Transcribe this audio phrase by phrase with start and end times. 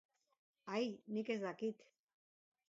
[0.77, 1.79] Ai, nik ez dakit.